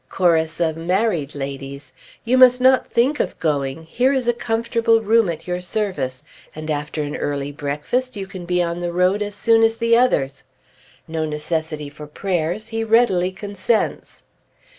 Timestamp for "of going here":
3.19-4.11